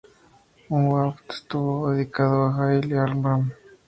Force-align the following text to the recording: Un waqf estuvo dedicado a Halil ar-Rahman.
Un 0.77 0.81
waqf 0.91 1.27
estuvo 1.31 1.91
dedicado 1.91 2.37
a 2.45 2.49
Halil 2.55 2.97
ar-Rahman. 3.03 3.43